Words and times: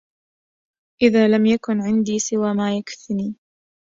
إذا 1.01 1.27
لم 1.27 1.45
يكن 1.45 1.81
عندي 1.81 2.19
سوى 2.19 2.53
ما 2.53 2.77
يكفني 2.77 3.35